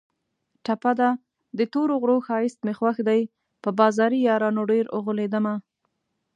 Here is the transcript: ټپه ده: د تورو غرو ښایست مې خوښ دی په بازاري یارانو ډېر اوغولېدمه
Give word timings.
ټپه 0.65 0.91
ده: 0.99 1.09
د 1.57 1.59
تورو 1.73 1.93
غرو 2.01 2.17
ښایست 2.27 2.59
مې 2.65 2.73
خوښ 2.79 2.97
دی 3.09 3.21
په 3.63 3.69
بازاري 3.79 4.19
یارانو 4.29 4.61
ډېر 4.71 4.85
اوغولېدمه 4.95 5.55